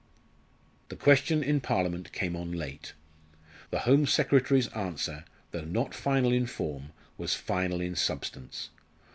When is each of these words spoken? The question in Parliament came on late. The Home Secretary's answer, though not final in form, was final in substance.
The 0.89 0.95
question 0.95 1.43
in 1.43 1.61
Parliament 1.61 2.11
came 2.11 2.35
on 2.35 2.51
late. 2.51 2.93
The 3.69 3.81
Home 3.81 4.07
Secretary's 4.07 4.67
answer, 4.69 5.25
though 5.51 5.65
not 5.65 5.93
final 5.93 6.31
in 6.31 6.47
form, 6.47 6.89
was 7.19 7.35
final 7.35 7.81
in 7.81 7.95
substance. 7.95 8.71